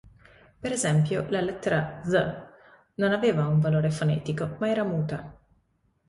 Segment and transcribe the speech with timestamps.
[0.61, 5.37] Per esempio la lettera Ð non aveva un valore fonetico, ma era muta.